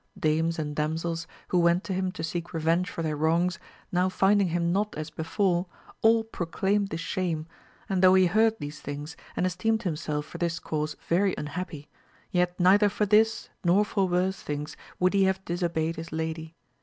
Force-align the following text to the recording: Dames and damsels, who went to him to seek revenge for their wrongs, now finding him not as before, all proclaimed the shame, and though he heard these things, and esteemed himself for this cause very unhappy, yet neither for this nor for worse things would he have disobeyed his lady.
Dames 0.17 0.57
and 0.57 0.75
damsels, 0.75 1.27
who 1.49 1.59
went 1.59 1.83
to 1.83 1.93
him 1.93 2.11
to 2.13 2.23
seek 2.23 2.53
revenge 2.55 2.89
for 2.89 3.03
their 3.03 3.15
wrongs, 3.15 3.59
now 3.91 4.09
finding 4.09 4.47
him 4.47 4.71
not 4.73 4.97
as 4.97 5.11
before, 5.11 5.67
all 6.01 6.23
proclaimed 6.23 6.89
the 6.89 6.97
shame, 6.97 7.45
and 7.87 8.01
though 8.01 8.15
he 8.15 8.25
heard 8.25 8.55
these 8.57 8.81
things, 8.81 9.15
and 9.35 9.45
esteemed 9.45 9.83
himself 9.83 10.25
for 10.25 10.39
this 10.39 10.57
cause 10.57 10.95
very 11.07 11.35
unhappy, 11.37 11.87
yet 12.31 12.59
neither 12.59 12.89
for 12.89 13.05
this 13.05 13.49
nor 13.63 13.85
for 13.85 14.07
worse 14.07 14.41
things 14.41 14.75
would 14.99 15.13
he 15.13 15.25
have 15.25 15.45
disobeyed 15.45 15.97
his 15.97 16.11
lady. 16.11 16.55